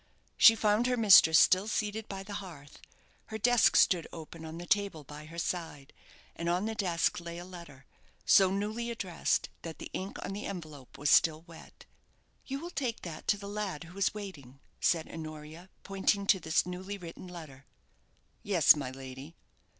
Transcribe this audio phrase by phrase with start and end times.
[0.35, 2.79] She found her mistress still seated by the hearth.
[3.27, 5.93] Her desk stood open on the table by her side;
[6.35, 7.85] and on the desk lay a letter,
[8.25, 11.85] so newly addressed that the ink on the envelope was still wet.
[12.47, 16.65] "You will take that to the lad who is waiting," said Honoria, pointing to this
[16.65, 17.65] newly written letter.
[18.41, 19.35] "Yes, my lady."